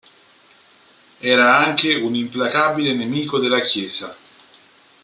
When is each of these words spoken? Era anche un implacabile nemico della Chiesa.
Era 1.21 1.57
anche 1.59 1.93
un 1.93 2.15
implacabile 2.15 2.91
nemico 2.95 3.37
della 3.37 3.59
Chiesa. 3.61 4.17